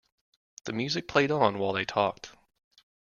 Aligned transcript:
The 0.63 0.73
music 0.73 1.07
played 1.07 1.29
on 1.29 1.59
while 1.59 1.73
they 1.73 1.85
talked. 1.85 2.31